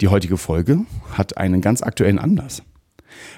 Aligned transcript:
Die 0.00 0.08
heutige 0.08 0.38
Folge 0.38 0.86
hat 1.12 1.36
einen 1.36 1.60
ganz 1.60 1.82
aktuellen 1.82 2.18
Anlass. 2.18 2.62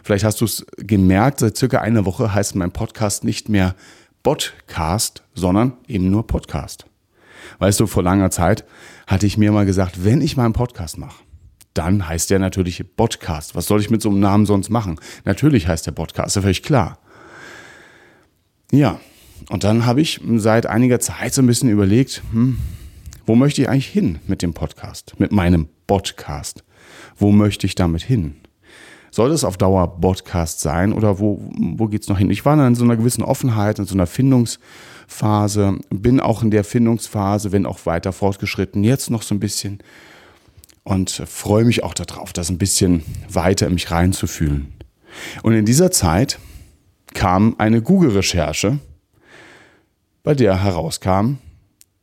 Vielleicht 0.04 0.24
hast 0.24 0.40
du 0.40 0.44
es 0.44 0.64
gemerkt, 0.76 1.40
seit 1.40 1.56
circa 1.56 1.80
einer 1.80 2.04
Woche 2.04 2.32
heißt 2.32 2.54
mein 2.54 2.70
Podcast 2.70 3.24
nicht 3.24 3.48
mehr 3.48 3.74
Podcast, 4.22 5.24
sondern 5.34 5.72
eben 5.88 6.08
nur 6.08 6.24
Podcast. 6.26 6.86
Weißt 7.58 7.80
du, 7.80 7.88
vor 7.88 8.04
langer 8.04 8.30
Zeit 8.30 8.64
hatte 9.08 9.26
ich 9.26 9.36
mir 9.36 9.50
mal 9.50 9.66
gesagt, 9.66 10.04
wenn 10.04 10.20
ich 10.20 10.36
mal 10.36 10.44
einen 10.44 10.52
Podcast 10.52 10.98
mache, 10.98 11.24
dann 11.74 12.08
heißt 12.08 12.30
der 12.30 12.38
natürlich 12.38 12.84
Podcast. 12.96 13.56
Was 13.56 13.66
soll 13.66 13.80
ich 13.80 13.90
mit 13.90 14.00
so 14.00 14.10
einem 14.10 14.20
Namen 14.20 14.46
sonst 14.46 14.70
machen? 14.70 15.00
Natürlich 15.24 15.66
heißt 15.66 15.86
der 15.88 15.92
Podcast, 15.92 16.28
ist 16.28 16.36
ja 16.36 16.42
völlig 16.42 16.62
klar. 16.62 16.98
Ja, 18.70 19.00
und 19.48 19.64
dann 19.64 19.84
habe 19.84 20.00
ich 20.00 20.20
seit 20.36 20.66
einiger 20.66 21.00
Zeit 21.00 21.34
so 21.34 21.42
ein 21.42 21.46
bisschen 21.46 21.70
überlegt, 21.70 22.22
hm, 22.30 22.58
wo 23.26 23.34
möchte 23.34 23.62
ich 23.62 23.68
eigentlich 23.68 23.88
hin 23.88 24.20
mit 24.28 24.42
dem 24.42 24.54
Podcast, 24.54 25.18
mit 25.18 25.32
meinem 25.32 25.68
Podcast? 25.86 26.64
Wo 27.16 27.32
möchte 27.32 27.66
ich 27.66 27.74
damit 27.74 28.02
hin? 28.02 28.36
Soll 29.10 29.30
es 29.30 29.44
auf 29.44 29.58
Dauer 29.58 30.00
Podcast 30.00 30.60
sein 30.60 30.92
oder 30.92 31.18
wo, 31.18 31.38
wo 31.54 31.86
geht 31.86 32.02
es 32.02 32.08
noch 32.08 32.18
hin? 32.18 32.30
Ich 32.30 32.44
war 32.46 32.56
dann 32.56 32.68
in 32.68 32.74
so 32.74 32.84
einer 32.84 32.96
gewissen 32.96 33.22
Offenheit, 33.22 33.78
in 33.78 33.84
so 33.84 33.94
einer 33.94 34.06
Findungsphase, 34.06 35.78
bin 35.90 36.18
auch 36.18 36.42
in 36.42 36.50
der 36.50 36.64
Findungsphase, 36.64 37.52
wenn 37.52 37.66
auch 37.66 37.84
weiter 37.84 38.12
fortgeschritten, 38.12 38.84
jetzt 38.84 39.10
noch 39.10 39.22
so 39.22 39.34
ein 39.34 39.40
bisschen 39.40 39.80
und 40.84 41.10
freue 41.10 41.64
mich 41.64 41.84
auch 41.84 41.94
darauf, 41.94 42.32
das 42.32 42.50
ein 42.50 42.58
bisschen 42.58 43.02
weiter 43.28 43.66
in 43.66 43.74
mich 43.74 43.90
reinzufühlen. 43.90 44.72
Und 45.42 45.52
in 45.52 45.66
dieser 45.66 45.90
Zeit 45.90 46.38
kam 47.12 47.54
eine 47.58 47.82
Google-Recherche, 47.82 48.78
bei 50.22 50.34
der 50.34 50.62
herauskam, 50.62 51.34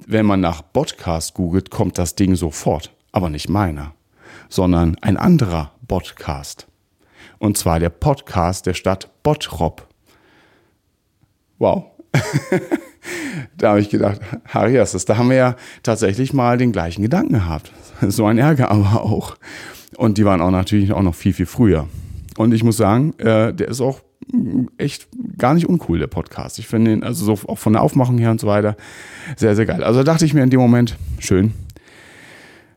wenn 0.06 0.26
man 0.26 0.42
nach 0.42 0.62
Podcast 0.74 1.34
googelt, 1.34 1.72
kommt 1.72 1.98
das 1.98 2.16
Ding 2.16 2.36
sofort. 2.36 2.94
Aber 3.12 3.30
nicht 3.30 3.50
meiner, 3.50 3.94
sondern 4.50 4.98
ein 5.02 5.18
anderer 5.18 5.72
Podcast. 5.88 6.68
Und 7.40 7.58
zwar 7.58 7.80
der 7.80 7.90
Podcast 7.90 8.66
der 8.66 8.74
Stadt 8.74 9.10
Bottrop. 9.24 9.88
Wow. 11.58 11.86
da 13.58 13.70
habe 13.70 13.82
ich 13.82 13.90
gedacht, 13.90 14.20
Harias, 14.48 15.06
da 15.06 15.18
haben 15.18 15.30
wir 15.30 15.38
ja 15.38 15.56
tatsächlich 15.84 16.34
mal 16.34 16.58
den 16.58 16.72
gleichen 16.72 17.02
Gedanken 17.02 17.34
gehabt. 17.34 17.72
So 18.02 18.26
ein 18.26 18.38
Ärger 18.38 18.72
aber 18.72 19.04
auch. 19.04 19.36
Und 19.98 20.18
die 20.18 20.24
waren 20.24 20.40
auch 20.40 20.52
natürlich 20.52 20.94
auch 20.94 21.02
noch 21.02 21.16
viel, 21.16 21.34
viel 21.34 21.46
früher. 21.46 21.90
Und 22.38 22.54
ich 22.54 22.64
muss 22.64 22.78
sagen, 22.78 23.14
äh, 23.20 23.54
der 23.54 23.68
ist 23.68 23.82
auch 23.82 24.00
echt 24.78 25.10
gar 25.38 25.54
nicht 25.54 25.68
uncool, 25.68 26.00
der 26.00 26.08
Podcast. 26.08 26.60
Ich 26.60 26.68
finde 26.68 26.94
ihn, 26.94 27.04
also 27.04 27.26
so 27.26 27.50
auch 27.50 27.58
von 27.58 27.74
der 27.74 27.82
Aufmachung 27.82 28.18
her 28.18 28.32
und 28.32 28.40
so 28.40 28.48
weiter, 28.48 28.78
sehr, 29.36 29.56
sehr 29.56 29.66
geil. 29.66 29.84
Also 29.84 30.04
dachte 30.04 30.24
ich 30.24 30.34
mir 30.34 30.44
in 30.44 30.50
dem 30.50 30.62
Moment, 30.62 30.96
schön. 31.20 31.54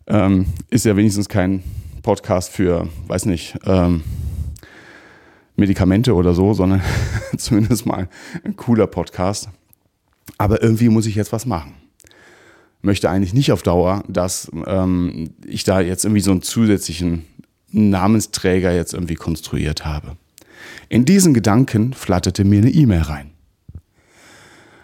Ähm, 0.06 0.46
ist 0.70 0.84
ja 0.84 0.96
wenigstens 0.96 1.28
kein 1.28 1.62
Podcast 2.02 2.50
für, 2.50 2.88
weiß 3.06 3.26
nicht, 3.26 3.56
ähm, 3.64 4.02
Medikamente 5.56 6.14
oder 6.14 6.34
so, 6.34 6.54
sondern 6.54 6.82
zumindest 7.36 7.86
mal 7.86 8.08
ein 8.44 8.56
cooler 8.56 8.86
Podcast. 8.86 9.48
Aber 10.38 10.62
irgendwie 10.62 10.88
muss 10.88 11.06
ich 11.06 11.14
jetzt 11.14 11.32
was 11.32 11.46
machen. 11.46 11.74
Möchte 12.80 13.08
eigentlich 13.08 13.34
nicht 13.34 13.52
auf 13.52 13.62
Dauer, 13.62 14.02
dass 14.08 14.50
ähm, 14.66 15.30
ich 15.46 15.62
da 15.62 15.80
jetzt 15.80 16.04
irgendwie 16.04 16.22
so 16.22 16.32
einen 16.32 16.42
zusätzlichen 16.42 17.24
Namensträger 17.70 18.72
jetzt 18.72 18.92
irgendwie 18.92 19.14
konstruiert 19.14 19.84
habe. 19.84 20.16
In 20.88 21.04
diesen 21.04 21.32
Gedanken 21.32 21.92
flatterte 21.92 22.44
mir 22.44 22.58
eine 22.58 22.70
E-Mail 22.70 23.02
rein. 23.02 23.30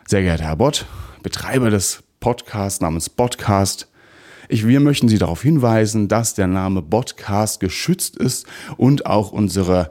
Sehr 0.06 0.22
geehrter 0.22 0.44
Herr 0.44 0.56
Bott, 0.56 0.86
Betreiber 1.22 1.70
des 1.70 2.02
Podcasts 2.20 2.80
namens 2.80 3.10
Podcast, 3.10 3.88
ich, 4.48 4.66
wir 4.66 4.80
möchten 4.80 5.08
Sie 5.08 5.18
darauf 5.18 5.42
hinweisen, 5.42 6.08
dass 6.08 6.34
der 6.34 6.46
Name 6.46 6.82
Podcast 6.82 7.60
geschützt 7.60 8.16
ist 8.16 8.46
und 8.76 9.06
auch 9.06 9.30
unsere, 9.30 9.90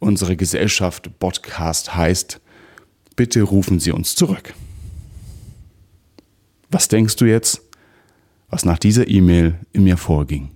unsere 0.00 0.36
Gesellschaft 0.36 1.18
Podcast 1.18 1.94
heißt. 1.94 2.40
Bitte 3.14 3.42
rufen 3.42 3.80
Sie 3.80 3.92
uns 3.92 4.14
zurück. 4.14 4.54
Was 6.70 6.88
denkst 6.88 7.16
du 7.16 7.24
jetzt, 7.26 7.62
was 8.50 8.64
nach 8.64 8.78
dieser 8.78 9.08
E-Mail 9.08 9.58
in 9.72 9.84
mir 9.84 9.96
vorging? 9.96 10.50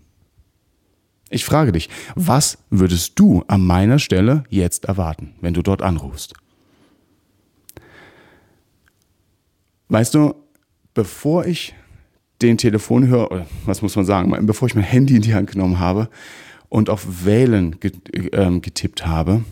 Ich 1.30 1.44
frage 1.44 1.70
dich, 1.70 1.88
was 2.16 2.58
würdest 2.70 3.18
du 3.18 3.44
an 3.46 3.64
meiner 3.64 4.00
Stelle 4.00 4.42
jetzt 4.50 4.86
erwarten, 4.86 5.34
wenn 5.40 5.54
du 5.54 5.62
dort 5.62 5.80
anrufst? 5.80 6.34
Weißt 9.88 10.14
du, 10.14 10.34
bevor 10.94 11.46
ich 11.46 11.74
den 12.42 12.58
Telefonhörer, 12.58 13.30
oder 13.30 13.46
was 13.66 13.82
muss 13.82 13.96
man 13.96 14.04
sagen, 14.04 14.34
bevor 14.46 14.68
ich 14.68 14.74
mein 14.74 14.84
Handy 14.84 15.16
in 15.16 15.22
die 15.22 15.34
Hand 15.34 15.50
genommen 15.50 15.78
habe 15.78 16.08
und 16.68 16.90
auf 16.90 17.24
Wählen 17.24 17.76
ähm, 18.32 18.62
getippt 18.62 19.06
habe, 19.06 19.44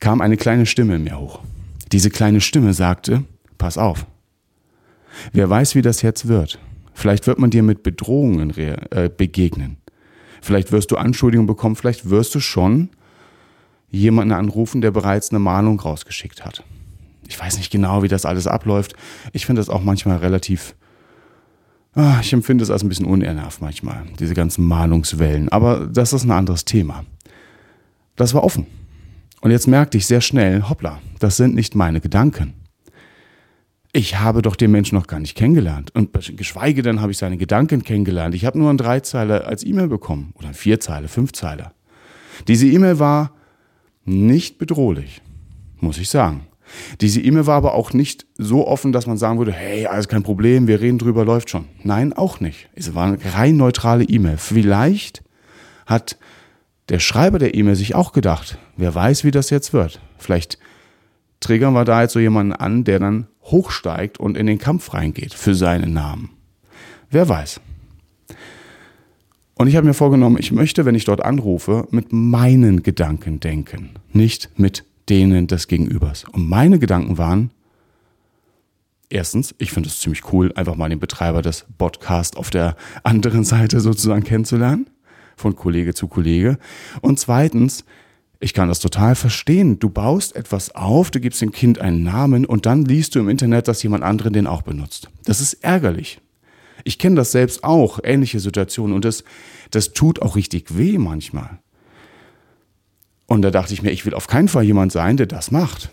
kam 0.00 0.20
eine 0.20 0.36
kleine 0.36 0.66
Stimme 0.66 0.96
in 0.96 1.04
mir 1.04 1.18
hoch. 1.18 1.40
Diese 1.92 2.10
kleine 2.10 2.40
Stimme 2.40 2.74
sagte, 2.74 3.24
pass 3.58 3.78
auf. 3.78 4.06
Wer 5.32 5.48
weiß, 5.48 5.74
wie 5.74 5.82
das 5.82 6.02
jetzt 6.02 6.26
wird. 6.26 6.58
Vielleicht 6.94 7.26
wird 7.26 7.38
man 7.38 7.50
dir 7.50 7.62
mit 7.62 7.82
Bedrohungen 7.82 8.56
äh, 8.56 9.10
begegnen. 9.14 9.76
Vielleicht 10.40 10.72
wirst 10.72 10.90
du 10.90 10.96
Anschuldigungen 10.96 11.46
bekommen, 11.46 11.76
vielleicht 11.76 12.10
wirst 12.10 12.34
du 12.34 12.40
schon 12.40 12.88
jemanden 13.90 14.32
anrufen, 14.32 14.80
der 14.80 14.90
bereits 14.90 15.30
eine 15.30 15.38
Mahnung 15.38 15.78
rausgeschickt 15.78 16.44
hat. 16.44 16.64
Ich 17.28 17.38
weiß 17.38 17.58
nicht 17.58 17.70
genau, 17.70 18.02
wie 18.02 18.08
das 18.08 18.26
alles 18.26 18.46
abläuft. 18.46 18.94
Ich 19.32 19.46
finde 19.46 19.60
das 19.60 19.68
auch 19.68 19.82
manchmal 19.82 20.16
relativ 20.18 20.74
ich 22.20 22.32
empfinde 22.32 22.64
es 22.64 22.70
als 22.70 22.82
ein 22.82 22.88
bisschen 22.88 23.06
unernervt 23.06 23.60
manchmal, 23.60 24.04
diese 24.18 24.34
ganzen 24.34 24.64
Mahnungswellen. 24.64 25.50
Aber 25.50 25.86
das 25.86 26.12
ist 26.12 26.24
ein 26.24 26.30
anderes 26.30 26.64
Thema. 26.64 27.04
Das 28.16 28.32
war 28.32 28.44
offen. 28.44 28.66
Und 29.42 29.50
jetzt 29.50 29.66
merkte 29.66 29.98
ich 29.98 30.06
sehr 30.06 30.20
schnell, 30.20 30.62
hoppla, 30.68 31.00
das 31.18 31.36
sind 31.36 31.54
nicht 31.54 31.74
meine 31.74 32.00
Gedanken. 32.00 32.54
Ich 33.92 34.18
habe 34.18 34.40
doch 34.40 34.56
den 34.56 34.70
Menschen 34.70 34.96
noch 34.96 35.06
gar 35.06 35.20
nicht 35.20 35.36
kennengelernt. 35.36 35.94
Und 35.94 36.12
geschweige 36.36 36.80
denn 36.80 37.02
habe 37.02 37.12
ich 37.12 37.18
seine 37.18 37.36
Gedanken 37.36 37.82
kennengelernt. 37.82 38.34
Ich 38.34 38.46
habe 38.46 38.58
nur 38.58 38.70
einen 38.70 38.78
Dreizeiler 38.78 39.46
als 39.46 39.64
E-Mail 39.64 39.88
bekommen. 39.88 40.32
Oder 40.34 40.46
einen 40.46 40.54
Vierzeiler, 40.54 41.08
Fünfzeiler. 41.08 41.74
Diese 42.48 42.66
E-Mail 42.66 42.98
war 42.98 43.32
nicht 44.06 44.56
bedrohlich, 44.56 45.20
muss 45.78 45.98
ich 45.98 46.08
sagen. 46.08 46.46
Diese 47.00 47.20
E-Mail 47.20 47.46
war 47.46 47.56
aber 47.56 47.74
auch 47.74 47.92
nicht 47.92 48.26
so 48.38 48.66
offen, 48.66 48.92
dass 48.92 49.06
man 49.06 49.18
sagen 49.18 49.38
würde, 49.38 49.52
hey, 49.52 49.86
alles 49.86 50.08
kein 50.08 50.22
Problem, 50.22 50.66
wir 50.66 50.80
reden 50.80 50.98
drüber, 50.98 51.24
läuft 51.24 51.50
schon. 51.50 51.66
Nein, 51.82 52.12
auch 52.12 52.40
nicht. 52.40 52.68
Es 52.74 52.94
war 52.94 53.06
eine 53.06 53.18
rein 53.34 53.56
neutrale 53.56 54.04
E-Mail. 54.04 54.36
Vielleicht 54.38 55.22
hat 55.86 56.16
der 56.88 56.98
Schreiber 56.98 57.38
der 57.38 57.54
E-Mail 57.54 57.76
sich 57.76 57.94
auch 57.94 58.12
gedacht, 58.12 58.58
wer 58.76 58.94
weiß, 58.94 59.24
wie 59.24 59.30
das 59.30 59.50
jetzt 59.50 59.72
wird. 59.72 60.00
Vielleicht 60.18 60.58
triggern 61.40 61.74
wir 61.74 61.84
da 61.84 62.02
jetzt 62.02 62.12
so 62.12 62.20
jemanden 62.20 62.52
an, 62.52 62.84
der 62.84 62.98
dann 62.98 63.26
hochsteigt 63.42 64.18
und 64.18 64.36
in 64.36 64.46
den 64.46 64.58
Kampf 64.58 64.94
reingeht 64.94 65.34
für 65.34 65.54
seinen 65.54 65.92
Namen. 65.92 66.30
Wer 67.10 67.28
weiß. 67.28 67.60
Und 69.54 69.68
ich 69.68 69.76
habe 69.76 69.86
mir 69.86 69.94
vorgenommen, 69.94 70.38
ich 70.38 70.50
möchte, 70.50 70.84
wenn 70.84 70.94
ich 70.94 71.04
dort 71.04 71.22
anrufe, 71.22 71.86
mit 71.90 72.12
meinen 72.12 72.82
Gedanken 72.82 73.38
denken, 73.38 73.90
nicht 74.12 74.50
mit 74.56 74.84
denen 75.08 75.46
des 75.46 75.68
Gegenübers. 75.68 76.24
Und 76.32 76.48
meine 76.48 76.78
Gedanken 76.78 77.18
waren, 77.18 77.50
erstens, 79.08 79.54
ich 79.58 79.72
finde 79.72 79.88
es 79.88 80.00
ziemlich 80.00 80.32
cool, 80.32 80.52
einfach 80.54 80.76
mal 80.76 80.88
den 80.88 81.00
Betreiber 81.00 81.42
des 81.42 81.66
Podcasts 81.78 82.36
auf 82.36 82.50
der 82.50 82.76
anderen 83.02 83.44
Seite 83.44 83.80
sozusagen 83.80 84.24
kennenzulernen, 84.24 84.88
von 85.36 85.56
Kollege 85.56 85.94
zu 85.94 86.08
Kollege. 86.08 86.58
Und 87.00 87.18
zweitens, 87.18 87.84
ich 88.40 88.54
kann 88.54 88.68
das 88.68 88.80
total 88.80 89.14
verstehen. 89.14 89.78
Du 89.78 89.88
baust 89.88 90.34
etwas 90.34 90.74
auf, 90.74 91.12
du 91.12 91.20
gibst 91.20 91.40
dem 91.40 91.52
Kind 91.52 91.78
einen 91.78 92.02
Namen 92.02 92.44
und 92.44 92.66
dann 92.66 92.84
liest 92.84 93.14
du 93.14 93.20
im 93.20 93.28
Internet, 93.28 93.68
dass 93.68 93.82
jemand 93.84 94.02
anderen 94.02 94.32
den 94.32 94.48
auch 94.48 94.62
benutzt. 94.62 95.10
Das 95.24 95.40
ist 95.40 95.54
ärgerlich. 95.62 96.20
Ich 96.84 96.98
kenne 96.98 97.16
das 97.16 97.30
selbst 97.30 97.62
auch, 97.62 98.00
ähnliche 98.02 98.40
Situationen 98.40 98.96
und 98.96 99.04
das, 99.04 99.22
das 99.70 99.92
tut 99.92 100.20
auch 100.22 100.34
richtig 100.34 100.76
weh 100.76 100.98
manchmal. 100.98 101.60
Und 103.32 103.40
da 103.40 103.50
dachte 103.50 103.72
ich 103.72 103.82
mir, 103.82 103.92
ich 103.92 104.04
will 104.04 104.12
auf 104.12 104.26
keinen 104.26 104.48
Fall 104.48 104.62
jemand 104.62 104.92
sein, 104.92 105.16
der 105.16 105.24
das 105.24 105.50
macht. 105.50 105.88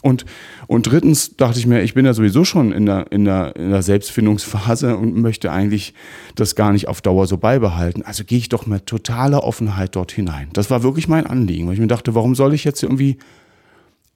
Und, 0.00 0.24
und 0.66 0.90
drittens 0.90 1.36
dachte 1.36 1.60
ich 1.60 1.68
mir, 1.68 1.80
ich 1.82 1.94
bin 1.94 2.04
ja 2.04 2.12
sowieso 2.12 2.44
schon 2.44 2.72
in 2.72 2.86
der, 2.86 3.12
in, 3.12 3.24
der, 3.24 3.54
in 3.54 3.70
der 3.70 3.82
Selbstfindungsphase 3.82 4.96
und 4.96 5.14
möchte 5.14 5.52
eigentlich 5.52 5.94
das 6.34 6.56
gar 6.56 6.72
nicht 6.72 6.88
auf 6.88 7.00
Dauer 7.00 7.28
so 7.28 7.38
beibehalten. 7.38 8.02
Also 8.02 8.24
gehe 8.24 8.38
ich 8.38 8.48
doch 8.48 8.66
mit 8.66 8.86
totaler 8.86 9.44
Offenheit 9.44 9.94
dort 9.94 10.10
hinein. 10.10 10.48
Das 10.54 10.70
war 10.70 10.82
wirklich 10.82 11.06
mein 11.06 11.24
Anliegen, 11.24 11.68
weil 11.68 11.74
ich 11.74 11.80
mir 11.80 11.86
dachte, 11.86 12.16
warum 12.16 12.34
soll 12.34 12.52
ich 12.52 12.64
jetzt 12.64 12.82
irgendwie 12.82 13.16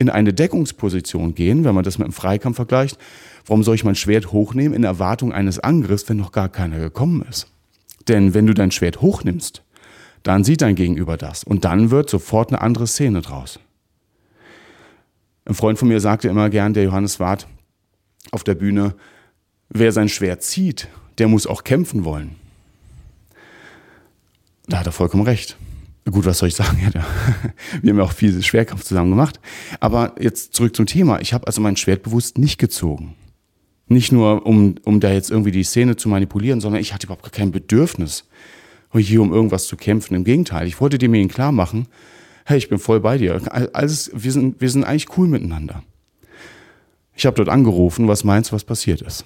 in 0.00 0.10
eine 0.10 0.34
Deckungsposition 0.34 1.36
gehen, 1.36 1.62
wenn 1.62 1.76
man 1.76 1.84
das 1.84 1.98
mit 1.98 2.08
dem 2.08 2.12
Freikampf 2.12 2.56
vergleicht? 2.56 2.98
Warum 3.46 3.62
soll 3.62 3.76
ich 3.76 3.84
mein 3.84 3.94
Schwert 3.94 4.32
hochnehmen 4.32 4.74
in 4.74 4.82
Erwartung 4.82 5.32
eines 5.32 5.60
Angriffs, 5.60 6.08
wenn 6.08 6.16
noch 6.16 6.32
gar 6.32 6.48
keiner 6.48 6.80
gekommen 6.80 7.24
ist? 7.30 7.46
Denn 8.08 8.34
wenn 8.34 8.48
du 8.48 8.54
dein 8.54 8.72
Schwert 8.72 9.02
hochnimmst, 9.02 9.62
dann 10.22 10.44
sieht 10.44 10.62
dein 10.62 10.74
Gegenüber 10.74 11.16
das 11.16 11.44
und 11.44 11.64
dann 11.64 11.90
wird 11.90 12.10
sofort 12.10 12.50
eine 12.50 12.60
andere 12.60 12.86
Szene 12.86 13.22
draus. 13.22 13.60
Ein 15.44 15.54
Freund 15.54 15.78
von 15.78 15.88
mir 15.88 16.00
sagte 16.00 16.28
immer 16.28 16.50
gern, 16.50 16.74
der 16.74 16.84
Johannes 16.84 17.20
Wart 17.20 17.46
auf 18.32 18.42
der 18.42 18.54
Bühne, 18.54 18.94
wer 19.68 19.92
sein 19.92 20.08
Schwert 20.08 20.42
zieht, 20.42 20.88
der 21.18 21.28
muss 21.28 21.46
auch 21.46 21.64
kämpfen 21.64 22.04
wollen. 22.04 22.34
Da 24.66 24.80
hat 24.80 24.86
er 24.86 24.92
vollkommen 24.92 25.22
recht. 25.22 25.56
Gut, 26.10 26.24
was 26.24 26.38
soll 26.38 26.48
ich 26.48 26.54
sagen? 26.54 26.78
Ja, 26.94 27.04
wir 27.82 27.90
haben 27.90 27.98
ja 27.98 28.04
auch 28.04 28.12
viel 28.12 28.42
Schwerkampf 28.42 28.84
zusammen 28.84 29.10
gemacht. 29.10 29.40
Aber 29.80 30.14
jetzt 30.20 30.54
zurück 30.54 30.74
zum 30.74 30.86
Thema. 30.86 31.20
Ich 31.20 31.32
habe 31.32 31.46
also 31.46 31.60
mein 31.60 31.76
Schwert 31.76 32.02
bewusst 32.02 32.38
nicht 32.38 32.58
gezogen. 32.58 33.14
Nicht 33.88 34.12
nur, 34.12 34.46
um, 34.46 34.76
um 34.84 35.00
da 35.00 35.12
jetzt 35.12 35.30
irgendwie 35.30 35.52
die 35.52 35.62
Szene 35.62 35.96
zu 35.96 36.08
manipulieren, 36.08 36.60
sondern 36.60 36.80
ich 36.80 36.92
hatte 36.92 37.06
überhaupt 37.06 37.32
kein 37.32 37.52
Bedürfnis, 37.52 38.24
hier 39.02 39.22
um 39.22 39.32
irgendwas 39.32 39.66
zu 39.66 39.76
kämpfen. 39.76 40.14
Im 40.14 40.24
Gegenteil, 40.24 40.66
ich 40.66 40.80
wollte 40.80 40.98
dem 40.98 41.14
ihnen 41.14 41.28
klar 41.28 41.52
machen, 41.52 41.86
hey, 42.44 42.58
ich 42.58 42.68
bin 42.68 42.78
voll 42.78 43.00
bei 43.00 43.18
dir. 43.18 43.40
Alles, 43.74 44.10
wir, 44.14 44.32
sind, 44.32 44.60
wir 44.60 44.70
sind 44.70 44.84
eigentlich 44.84 45.16
cool 45.18 45.28
miteinander. 45.28 45.82
Ich 47.14 47.26
habe 47.26 47.36
dort 47.36 47.48
angerufen, 47.48 48.08
was 48.08 48.24
meinst 48.24 48.50
du, 48.50 48.54
was 48.54 48.64
passiert 48.64 49.02
ist? 49.02 49.24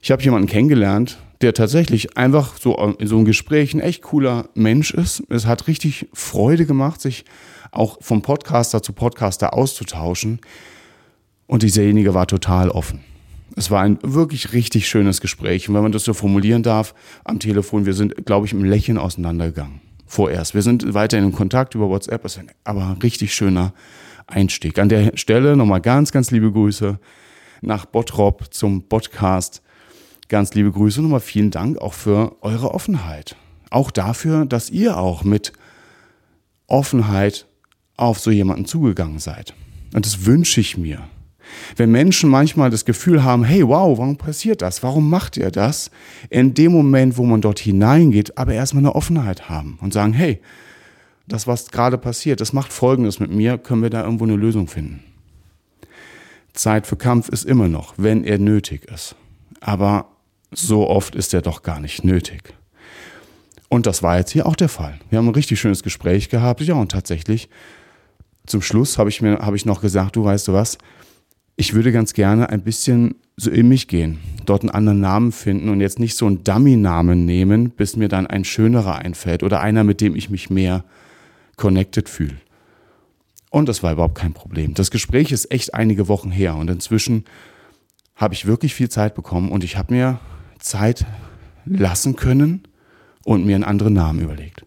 Ich 0.00 0.10
habe 0.10 0.22
jemanden 0.22 0.48
kennengelernt, 0.48 1.18
der 1.40 1.52
tatsächlich 1.52 2.16
einfach 2.16 2.56
so 2.58 2.76
in 2.98 3.06
so 3.06 3.16
einem 3.16 3.24
Gespräch 3.24 3.74
ein 3.74 3.80
echt 3.80 4.02
cooler 4.02 4.48
Mensch 4.54 4.94
ist. 4.94 5.22
Es 5.28 5.46
hat 5.46 5.66
richtig 5.66 6.08
Freude 6.12 6.64
gemacht, 6.64 7.00
sich 7.00 7.24
auch 7.72 7.98
vom 8.00 8.22
Podcaster 8.22 8.82
zu 8.82 8.92
Podcaster 8.92 9.52
auszutauschen. 9.52 10.40
Und 11.46 11.62
dieserjenige 11.62 12.14
war 12.14 12.26
total 12.26 12.70
offen. 12.70 13.00
Es 13.54 13.70
war 13.70 13.82
ein 13.82 13.98
wirklich 14.02 14.52
richtig 14.52 14.88
schönes 14.88 15.20
Gespräch. 15.20 15.68
Und 15.68 15.74
wenn 15.74 15.82
man 15.82 15.92
das 15.92 16.04
so 16.04 16.14
formulieren 16.14 16.62
darf, 16.62 16.94
am 17.24 17.38
Telefon, 17.38 17.86
wir 17.86 17.94
sind, 17.94 18.26
glaube 18.26 18.46
ich, 18.46 18.52
im 18.52 18.64
Lächeln 18.64 18.98
auseinandergegangen 18.98 19.80
vorerst. 20.06 20.54
Wir 20.54 20.62
sind 20.62 20.94
weiterhin 20.94 21.26
in 21.26 21.32
Kontakt 21.32 21.74
über 21.74 21.88
WhatsApp, 21.88 22.22
das 22.22 22.36
ist 22.36 22.44
aber 22.64 22.86
ein 22.86 22.98
richtig 23.02 23.34
schöner 23.34 23.72
Einstieg. 24.26 24.78
An 24.78 24.88
der 24.88 25.16
Stelle 25.16 25.56
nochmal 25.56 25.80
ganz, 25.80 26.12
ganz 26.12 26.30
liebe 26.30 26.50
Grüße 26.50 26.98
nach 27.62 27.86
Bottrop 27.86 28.52
zum 28.52 28.88
Podcast. 28.88 29.62
Ganz 30.28 30.54
liebe 30.54 30.72
Grüße 30.72 31.00
und 31.00 31.06
nochmal 31.06 31.20
vielen 31.20 31.50
Dank 31.50 31.78
auch 31.78 31.92
für 31.92 32.36
eure 32.42 32.72
Offenheit. 32.72 33.36
Auch 33.70 33.90
dafür, 33.90 34.46
dass 34.46 34.70
ihr 34.70 34.96
auch 34.96 35.22
mit 35.24 35.52
Offenheit 36.66 37.46
auf 37.96 38.18
so 38.18 38.30
jemanden 38.30 38.66
zugegangen 38.66 39.18
seid. 39.18 39.54
Und 39.94 40.04
das 40.04 40.26
wünsche 40.26 40.60
ich 40.60 40.76
mir. 40.76 41.08
Wenn 41.76 41.90
Menschen 41.90 42.30
manchmal 42.30 42.70
das 42.70 42.84
Gefühl 42.84 43.24
haben, 43.24 43.44
hey, 43.44 43.66
wow, 43.66 43.98
warum 43.98 44.16
passiert 44.16 44.62
das? 44.62 44.82
Warum 44.82 45.10
macht 45.10 45.36
ihr 45.36 45.50
das? 45.50 45.90
In 46.30 46.54
dem 46.54 46.72
Moment, 46.72 47.16
wo 47.16 47.24
man 47.24 47.40
dort 47.40 47.58
hineingeht, 47.58 48.38
aber 48.38 48.54
erstmal 48.54 48.82
eine 48.82 48.94
Offenheit 48.94 49.48
haben 49.48 49.78
und 49.80 49.92
sagen, 49.92 50.12
hey, 50.12 50.40
das, 51.28 51.46
was 51.46 51.70
gerade 51.70 51.98
passiert, 51.98 52.40
das 52.40 52.52
macht 52.52 52.72
Folgendes 52.72 53.20
mit 53.20 53.30
mir, 53.30 53.58
können 53.58 53.82
wir 53.82 53.90
da 53.90 54.04
irgendwo 54.04 54.24
eine 54.24 54.36
Lösung 54.36 54.68
finden. 54.68 55.02
Zeit 56.52 56.86
für 56.86 56.96
Kampf 56.96 57.28
ist 57.28 57.44
immer 57.44 57.68
noch, 57.68 57.94
wenn 57.96 58.24
er 58.24 58.38
nötig 58.38 58.84
ist. 58.90 59.14
Aber 59.60 60.08
so 60.52 60.88
oft 60.88 61.14
ist 61.14 61.34
er 61.34 61.42
doch 61.42 61.62
gar 61.62 61.80
nicht 61.80 62.04
nötig. 62.04 62.54
Und 63.68 63.86
das 63.86 64.02
war 64.02 64.18
jetzt 64.18 64.30
hier 64.30 64.46
auch 64.46 64.56
der 64.56 64.68
Fall. 64.68 64.98
Wir 65.10 65.18
haben 65.18 65.28
ein 65.28 65.34
richtig 65.34 65.60
schönes 65.60 65.82
Gespräch 65.82 66.28
gehabt. 66.28 66.60
Ja, 66.62 66.74
und 66.74 66.92
tatsächlich, 66.92 67.48
zum 68.46 68.62
Schluss 68.62 68.96
habe 68.96 69.10
ich 69.10 69.20
mir, 69.20 69.38
habe 69.38 69.56
ich 69.56 69.66
noch 69.66 69.80
gesagt, 69.80 70.16
du 70.16 70.24
weißt 70.24 70.48
du 70.48 70.52
was, 70.52 70.78
ich 71.56 71.74
würde 71.74 71.90
ganz 71.90 72.12
gerne 72.12 72.50
ein 72.50 72.62
bisschen 72.62 73.16
so 73.36 73.50
in 73.50 73.68
mich 73.68 73.88
gehen, 73.88 74.18
dort 74.44 74.62
einen 74.62 74.70
anderen 74.70 75.00
Namen 75.00 75.32
finden 75.32 75.68
und 75.70 75.80
jetzt 75.80 75.98
nicht 75.98 76.16
so 76.16 76.26
einen 76.26 76.44
Dummy-Namen 76.44 77.24
nehmen, 77.24 77.70
bis 77.70 77.96
mir 77.96 78.08
dann 78.08 78.26
ein 78.26 78.44
schönerer 78.44 78.96
einfällt 78.98 79.42
oder 79.42 79.60
einer, 79.60 79.84
mit 79.84 80.00
dem 80.00 80.14
ich 80.14 80.30
mich 80.30 80.50
mehr 80.50 80.84
connected 81.56 82.08
fühle. 82.08 82.36
Und 83.50 83.68
das 83.68 83.82
war 83.82 83.92
überhaupt 83.92 84.16
kein 84.16 84.34
Problem. 84.34 84.74
Das 84.74 84.90
Gespräch 84.90 85.32
ist 85.32 85.50
echt 85.50 85.74
einige 85.74 86.08
Wochen 86.08 86.30
her 86.30 86.56
und 86.56 86.68
inzwischen 86.68 87.24
habe 88.14 88.34
ich 88.34 88.46
wirklich 88.46 88.74
viel 88.74 88.88
Zeit 88.88 89.14
bekommen 89.14 89.50
und 89.50 89.64
ich 89.64 89.76
habe 89.76 89.94
mir 89.94 90.20
Zeit 90.58 91.06
lassen 91.64 92.16
können 92.16 92.62
und 93.24 93.46
mir 93.46 93.54
einen 93.54 93.64
anderen 93.64 93.94
Namen 93.94 94.20
überlegt. 94.20 94.64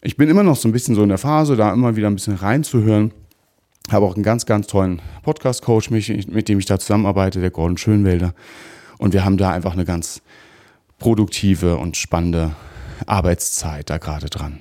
Ich 0.00 0.16
bin 0.16 0.28
immer 0.28 0.42
noch 0.42 0.56
so 0.56 0.68
ein 0.68 0.72
bisschen 0.72 0.94
so 0.94 1.02
in 1.02 1.08
der 1.08 1.18
Phase, 1.18 1.56
da 1.56 1.72
immer 1.72 1.96
wieder 1.96 2.08
ein 2.08 2.14
bisschen 2.14 2.34
reinzuhören 2.34 3.12
habe 3.90 4.06
auch 4.06 4.14
einen 4.14 4.24
ganz, 4.24 4.46
ganz 4.46 4.66
tollen 4.66 5.02
Podcast-Coach, 5.22 5.90
mit 5.90 6.48
dem 6.48 6.58
ich 6.58 6.66
da 6.66 6.78
zusammenarbeite, 6.78 7.40
der 7.40 7.50
Gordon 7.50 7.76
Schönwälder. 7.76 8.34
Und 8.98 9.12
wir 9.12 9.24
haben 9.24 9.36
da 9.36 9.50
einfach 9.50 9.72
eine 9.72 9.84
ganz 9.84 10.22
produktive 10.98 11.76
und 11.76 11.96
spannende 11.96 12.54
Arbeitszeit 13.06 13.90
da 13.90 13.98
gerade 13.98 14.30
dran. 14.30 14.60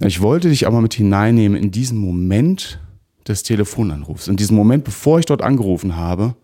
Ich 0.00 0.20
wollte 0.20 0.48
dich 0.48 0.66
aber 0.66 0.80
mit 0.80 0.94
hineinnehmen 0.94 1.60
in 1.60 1.70
diesen 1.70 1.98
Moment 1.98 2.80
des 3.28 3.42
Telefonanrufs, 3.42 4.28
in 4.28 4.36
diesen 4.36 4.56
Moment, 4.56 4.84
bevor 4.84 5.18
ich 5.18 5.26
dort 5.26 5.42
angerufen 5.42 5.96
habe. 5.96 6.34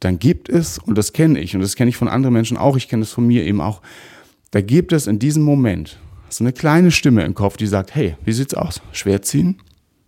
Dann 0.00 0.18
gibt 0.18 0.48
es, 0.48 0.78
und 0.78 0.98
das 0.98 1.12
kenne 1.12 1.38
ich, 1.38 1.54
und 1.54 1.62
das 1.62 1.76
kenne 1.76 1.88
ich 1.88 1.96
von 1.96 2.08
anderen 2.08 2.34
Menschen 2.34 2.56
auch, 2.56 2.76
ich 2.76 2.88
kenne 2.88 3.02
es 3.02 3.12
von 3.12 3.26
mir 3.26 3.44
eben 3.44 3.60
auch, 3.60 3.80
da 4.50 4.60
gibt 4.60 4.92
es 4.92 5.06
in 5.06 5.18
diesem 5.18 5.42
Moment 5.44 5.98
so 6.28 6.44
eine 6.44 6.52
kleine 6.52 6.90
Stimme 6.90 7.24
im 7.24 7.34
Kopf, 7.34 7.56
die 7.56 7.66
sagt, 7.66 7.94
hey, 7.94 8.16
wie 8.24 8.32
sieht's 8.32 8.54
aus? 8.54 8.82
Schwer 8.92 9.22
ziehen? 9.22 9.60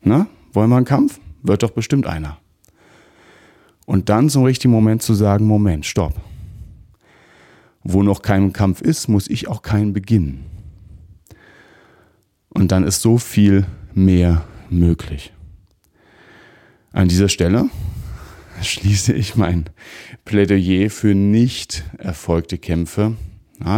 Na, 0.07 0.29
wollen 0.53 0.71
wir 0.71 0.77
einen 0.77 0.87
Kampf? 0.87 1.19
Wird 1.43 1.65
doch 1.65 1.73
bestimmt 1.73 2.07
einer. 2.07 2.39
Und 3.87 4.09
dann 4.09 4.31
zum 4.31 4.45
richtigen 4.45 4.73
Moment 4.73 5.03
zu 5.03 5.15
sagen, 5.15 5.45
Moment, 5.47 5.85
stopp. 5.85 6.15
Wo 7.83 8.05
noch 8.05 8.23
kein 8.23 8.53
Kampf 8.53 8.83
ist, 8.83 9.09
muss 9.09 9.29
ich 9.29 9.49
auch 9.49 9.63
keinen 9.63 9.93
beginnen. 9.93 10.45
Und 12.51 12.71
dann 12.71 12.85
ist 12.85 13.03
so 13.03 13.19
viel 13.19 13.67
mehr 13.95 14.45
möglich. 14.71 15.33
An 16.93 17.09
dieser 17.09 17.29
Stelle 17.29 17.69
schließe 18.63 19.13
ich 19.13 19.35
mein 19.35 19.65
Plädoyer 20.25 20.89
für 20.89 21.17
nicht 21.17 21.83
erfolgte 21.99 22.59
Kämpfe. 22.59 23.17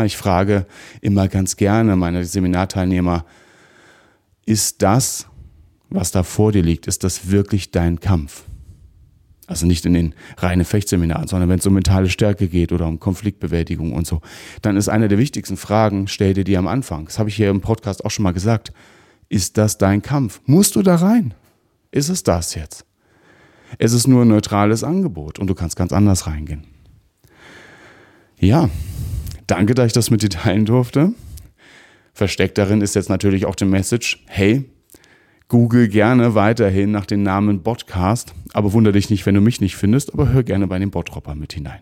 Ich 0.05 0.19
frage 0.19 0.67
immer 1.01 1.27
ganz 1.29 1.57
gerne 1.57 1.97
meine 1.97 2.27
Seminarteilnehmer, 2.27 3.25
ist 4.45 4.83
das, 4.83 5.27
was 5.91 6.11
da 6.11 6.23
vor 6.23 6.53
dir 6.53 6.63
liegt, 6.63 6.87
ist 6.87 7.05
das 7.05 7.31
wirklich 7.31 7.71
dein 7.71 8.01
Kampf? 8.01 8.45
Also 9.47 9.67
nicht 9.67 9.87
in 9.87 9.95
den 9.95 10.15
reinen 10.37 10.67
Fechtseminaren, 10.67 11.27
sondern 11.27 11.49
wenn 11.49 11.59
es 11.59 11.67
um 11.67 11.73
mentale 11.73 12.11
Stärke 12.11 12.49
geht 12.49 12.71
oder 12.71 12.87
um 12.87 13.01
Konfliktbewältigung 13.01 13.93
und 13.93 14.07
so, 14.07 14.21
dann 14.61 14.77
ist 14.77 14.91
eine 14.91 15.09
der 15.09 15.17
wichtigsten 15.17 15.57
Fragen, 15.57 16.07
stell 16.07 16.35
dir 16.35 16.45
die 16.45 16.59
am 16.59 16.67
Anfang. 16.67 17.07
Das 17.07 17.19
habe 17.19 17.31
ich 17.31 17.37
hier 17.37 17.49
im 17.49 17.63
Podcast 17.63 18.05
auch 18.05 18.11
schon 18.11 18.25
mal 18.25 18.33
gesagt. 18.33 18.73
Ist 19.31 19.57
das 19.57 19.79
dein 19.79 20.03
Kampf? 20.03 20.43
Musst 20.45 20.77
du 20.77 20.83
da 20.83 20.97
rein? 20.97 21.33
Ist 21.91 22.11
es 22.11 22.23
das 22.23 22.55
jetzt? 22.55 22.85
Es 23.79 23.95
ist 23.95 24.07
nur 24.07 24.23
ein 24.23 24.29
neutrales 24.29 24.85
Angebot 24.85 25.39
und 25.39 25.47
du 25.47 25.55
kannst 25.55 25.77
ganz 25.77 25.93
anders 25.93 26.27
reingehen. 26.27 26.65
Ja, 28.39 28.69
danke, 29.47 29.75
dass 29.75 29.87
ich 29.87 29.93
das 29.95 30.11
mit 30.11 30.23
dir 30.23 30.31
teilen 30.31 30.67
durfte. 30.67 31.13
Versteckt 32.13 32.59
darin 32.59 32.83
ist 32.83 32.95
jetzt 32.95 33.09
natürlich 33.09 33.47
auch 33.47 33.55
die 33.55 33.65
Message, 33.65 34.25
hey, 34.27 34.71
Google 35.49 35.89
gerne 35.89 36.35
weiterhin 36.35 36.91
nach 36.91 37.07
dem 37.07 37.23
Namen 37.23 37.63
Podcast, 37.63 38.35
aber 38.53 38.75
wundere 38.75 38.93
dich 38.93 39.09
nicht, 39.09 39.25
wenn 39.25 39.35
du 39.35 39.41
mich 39.41 39.63
nicht 39.63 39.77
findest, 39.77 40.13
aber 40.13 40.29
hör 40.29 40.43
gerne 40.43 40.67
bei 40.67 40.79
den 40.79 40.91
Bottropper 40.91 41.35
mit 41.35 41.55
hinein. 41.55 41.81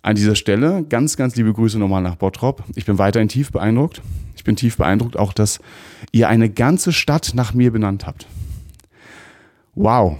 An 0.00 0.14
dieser 0.14 0.34
Stelle 0.34 0.82
ganz, 0.88 1.18
ganz 1.18 1.36
liebe 1.36 1.52
Grüße 1.52 1.78
nochmal 1.78 2.00
nach 2.00 2.14
Bottrop. 2.14 2.64
Ich 2.74 2.86
bin 2.86 2.96
weiterhin 2.96 3.28
tief 3.28 3.52
beeindruckt. 3.52 4.00
Ich 4.34 4.44
bin 4.44 4.56
tief 4.56 4.78
beeindruckt 4.78 5.18
auch, 5.18 5.34
dass 5.34 5.60
ihr 6.10 6.30
eine 6.30 6.48
ganze 6.48 6.94
Stadt 6.94 7.32
nach 7.34 7.52
mir 7.52 7.70
benannt 7.70 8.06
habt. 8.06 8.26
Wow. 9.74 10.16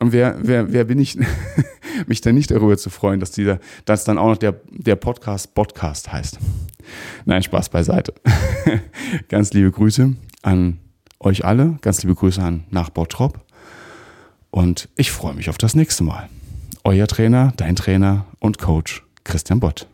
Und 0.00 0.12
wer, 0.12 0.36
wer, 0.42 0.72
wer 0.74 0.84
bin 0.84 0.98
ich, 0.98 1.16
mich 2.06 2.20
denn 2.20 2.34
nicht 2.34 2.50
darüber 2.50 2.76
zu 2.76 2.90
freuen, 2.90 3.20
dass 3.20 3.30
dieser, 3.30 3.58
dass 3.86 4.04
dann 4.04 4.18
auch 4.18 4.28
noch 4.28 4.36
der, 4.36 4.60
der 4.70 4.96
Podcast 4.96 5.54
Podcast 5.54 6.12
heißt. 6.12 6.38
Nein, 7.24 7.42
Spaß 7.42 7.70
beiseite. 7.70 8.12
Ganz 9.28 9.54
liebe 9.54 9.70
Grüße 9.70 10.14
an 10.42 10.78
euch 11.20 11.44
alle. 11.44 11.78
Ganz 11.82 12.02
liebe 12.02 12.14
Grüße 12.14 12.42
an 12.42 12.64
nach 12.70 12.90
Bottrop. 12.90 13.40
Und 14.50 14.88
ich 14.96 15.12
freue 15.12 15.34
mich 15.34 15.48
auf 15.48 15.58
das 15.58 15.74
nächste 15.74 16.02
Mal. 16.02 16.28
Euer 16.82 17.06
Trainer, 17.06 17.52
dein 17.56 17.76
Trainer 17.76 18.24
und 18.40 18.58
Coach 18.58 19.04
Christian 19.22 19.60
Bott. 19.60 19.86